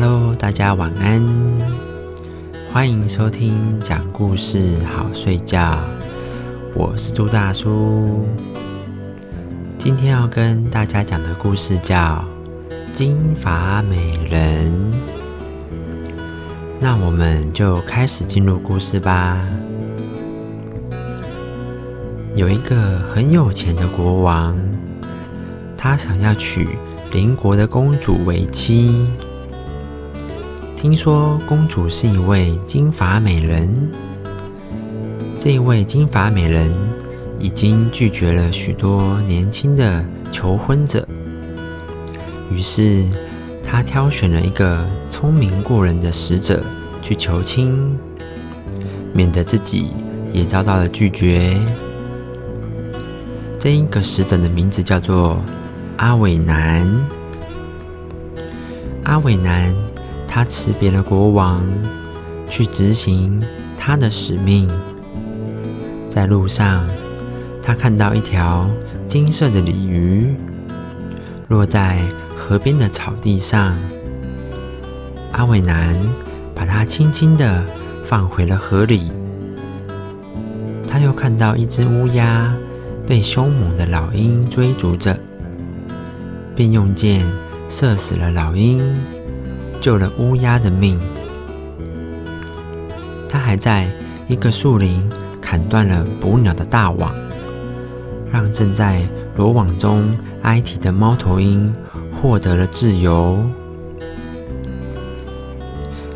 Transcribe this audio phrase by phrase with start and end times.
[0.00, 1.26] Hello，大家晚安，
[2.72, 5.76] 欢迎收听讲故事好睡觉。
[6.72, 8.24] 我是朱大叔，
[9.76, 12.24] 今天要跟大家讲的故事叫
[12.96, 14.72] 《金发美人》。
[16.78, 19.44] 那我们就开始进入故事吧。
[22.36, 24.56] 有一个很有钱的国王，
[25.76, 26.68] 他想要娶
[27.12, 29.04] 邻国的公主为妻。
[30.80, 33.68] 听说公主是一位金发美人，
[35.40, 36.72] 这一位金发美人
[37.40, 41.04] 已经拒绝了许多年轻的求婚者，
[42.52, 43.04] 于是
[43.64, 46.62] 她挑选了一个聪明过人的使者
[47.02, 47.98] 去求亲，
[49.12, 49.88] 免得自己
[50.32, 51.58] 也遭到了拒绝。
[53.58, 55.42] 这一个使者的名字叫做
[55.96, 56.88] 阿伟南。
[59.02, 59.74] 阿伟南，
[60.28, 61.66] 他辞别了国王，
[62.48, 63.42] 去执行
[63.76, 64.70] 他的使命。
[66.08, 66.86] 在路上，
[67.62, 68.70] 他看到一条
[69.08, 70.36] 金色的鲤鱼
[71.48, 72.02] 落在
[72.36, 73.76] 河边的草地上。
[75.32, 75.96] 阿伟南
[76.54, 77.64] 把它轻轻的
[78.04, 79.10] 放回了河里。
[80.86, 82.54] 他又看到一只乌鸦。
[83.06, 85.18] 被凶猛的老鹰追逐着，
[86.54, 87.24] 便用箭
[87.66, 88.82] 射死了老鹰，
[89.80, 90.98] 救了乌鸦的命。
[93.28, 93.88] 他还在
[94.26, 95.08] 一个树林
[95.40, 97.14] 砍断了捕鸟的大网，
[98.32, 99.02] 让正在
[99.36, 101.74] 罗网中哀啼的猫头鹰
[102.20, 103.38] 获得了自由。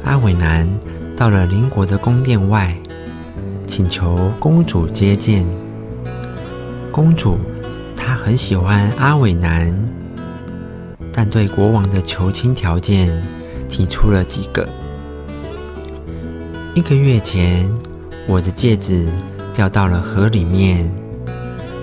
[0.05, 0.69] 阿伟南
[1.17, 2.77] 到了邻国的宫殿外，
[3.67, 5.47] 请求公主接见。
[6.91, 7.39] 公主，
[7.97, 9.73] 她很喜欢阿伟南，
[11.13, 13.09] 但对国王的求亲条件
[13.73, 14.69] 提出了几个。
[16.75, 17.67] 一个月前，
[18.27, 19.09] 我的戒指
[19.55, 20.93] 掉到了河里面，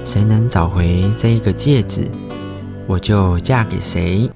[0.06, 2.08] 谁能找回这一个戒指，
[2.86, 4.30] 我就嫁给谁。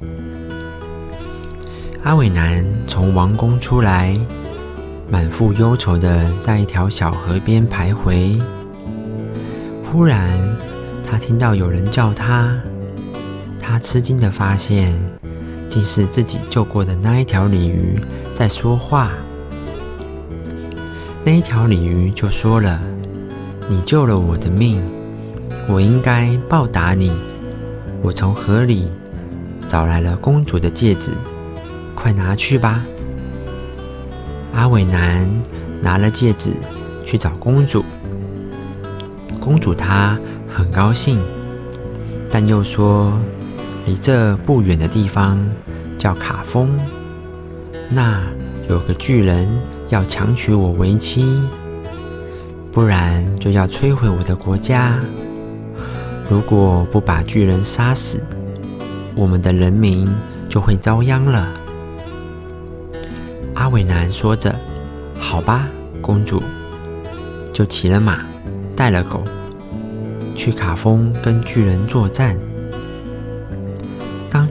[2.03, 4.19] 阿伟南从王宫出来，
[5.09, 8.41] 满腹忧愁的在一条小河边徘徊。
[9.85, 10.27] 忽然，
[11.07, 12.59] 他听到有人叫他，
[13.59, 14.91] 他吃惊的发现，
[15.73, 17.99] 竟是自己救过的那一条鲤鱼
[18.31, 19.09] 在说话。
[21.25, 22.79] 那一条鲤鱼就说了
[23.67, 24.79] ：“你救了我的命，
[25.67, 27.11] 我应该报答你。
[28.03, 28.91] 我从河里
[29.67, 31.09] 找来了公主的戒指，
[31.95, 32.85] 快拿去吧。”
[34.53, 35.27] 阿伟南
[35.81, 36.53] 拿了戒指
[37.03, 37.83] 去找公主。
[39.39, 41.19] 公主她很高兴，
[42.31, 43.11] 但又说，
[43.85, 45.45] 离这不远的地方
[45.97, 46.79] 叫卡峰，
[47.89, 48.23] 那
[48.69, 49.47] 有个巨人
[49.89, 51.41] 要强娶我为妻，
[52.71, 54.99] 不然就要摧毁我的国家。
[56.29, 58.21] 如果不把巨人杀死，
[59.15, 60.07] 我们的人民
[60.47, 61.47] 就会遭殃了。
[63.55, 64.55] 阿伟南说着
[65.19, 65.67] ：“好吧，
[66.01, 66.41] 公主。”
[67.53, 68.19] 就骑了马。
[68.75, 69.23] 带了狗
[70.35, 72.35] 去卡峰跟巨人作战。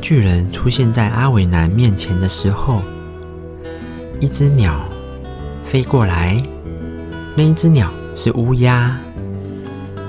[0.03, 2.83] 巨人出现在阿伟男面前的时候，
[4.19, 4.75] 一只鸟
[5.65, 6.43] 飞过来，
[7.37, 8.99] 那一只鸟是乌鸦，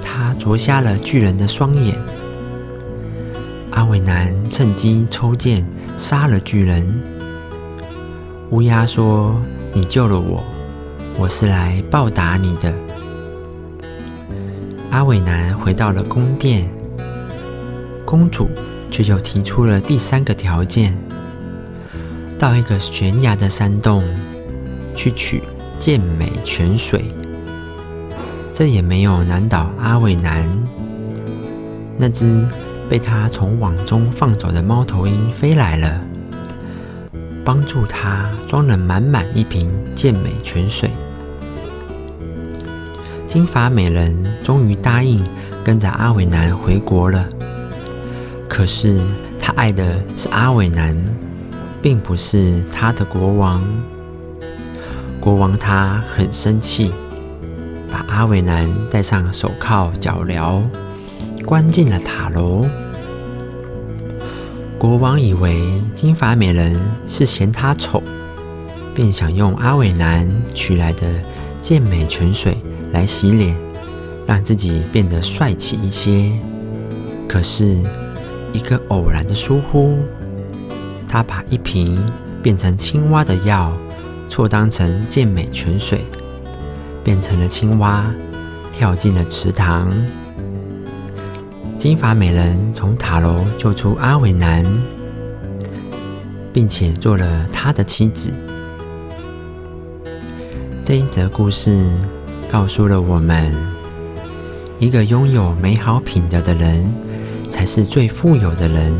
[0.01, 1.95] 它啄瞎了巨人的双眼。
[3.69, 5.63] 阿伟男趁机抽剑
[5.95, 6.99] 杀了巨人。
[8.49, 9.39] 乌鸦说
[9.73, 10.43] ：“你救了我，
[11.19, 12.73] 我是来报答你的。”
[14.89, 16.67] 阿伟男回到了宫殿，
[18.05, 18.49] 公主
[18.93, 20.95] 却又提出了第三个条件：
[22.37, 24.03] 到一个悬崖的山洞
[24.95, 25.41] 去取
[25.79, 27.03] 健美泉水。
[28.53, 30.47] 这也没有难倒阿伟南。
[31.97, 32.45] 那只
[32.87, 35.99] 被他从网中放走的猫头鹰飞来了，
[37.43, 40.91] 帮助他装了满满一瓶健美泉水。
[43.27, 45.25] 金发美人终于答应
[45.63, 47.27] 跟着阿伟南回国了。
[48.53, 49.01] 可是
[49.39, 50.95] 他爱的是阿伟南，
[51.81, 53.63] 并不是他的国王。
[55.19, 56.91] 国王他很生气，
[57.91, 60.61] 把阿伟南戴上手铐脚镣，
[61.43, 62.63] 关进了塔楼。
[64.77, 66.79] 国王以为金发美人
[67.09, 68.03] 是嫌他丑，
[68.93, 71.01] 便想用阿伟南取来的
[71.59, 72.55] 健美泉水。
[72.91, 73.55] 来洗脸，
[74.27, 76.31] 让自己变得帅气一些。
[77.27, 77.81] 可是，
[78.53, 79.97] 一个偶然的疏忽，
[81.07, 81.99] 他把一瓶
[82.41, 83.73] 变成青蛙的药
[84.29, 86.01] 错当成健美泉水，
[87.03, 88.05] 变成了青蛙，
[88.71, 89.91] 跳进了池塘。
[91.77, 94.65] 金发美人从塔楼救出阿伟男，
[96.53, 98.31] 并且做了他的妻子。
[100.83, 101.89] 这一则故事
[102.51, 103.51] 告诉了我们：
[104.79, 106.93] 一个拥有美好品德的人，
[107.63, 108.93] 才是最富有的人。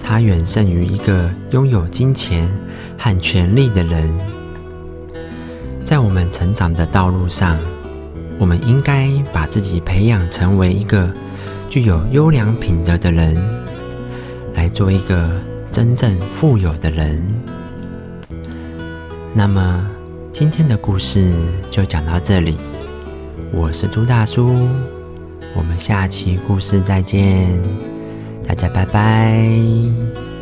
[0.00, 2.48] 他远胜于一个拥有金钱
[2.96, 4.08] 和权力的人。
[5.84, 7.58] 在我们成长的道路上，
[8.38, 11.12] 我们应该把自己培养成为一个
[11.68, 13.36] 具有优良品德的人，
[14.54, 15.28] 来做一个
[15.72, 17.20] 真正富有的人。
[19.34, 19.84] 那么，
[20.32, 21.32] 今天的故事
[21.68, 22.56] 就讲到这里。
[23.50, 24.68] 我是朱大叔，
[25.54, 27.60] 我们下期故事再见。
[28.46, 30.39] 大家拜拜。